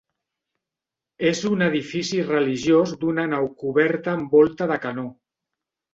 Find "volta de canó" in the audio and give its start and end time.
4.39-5.09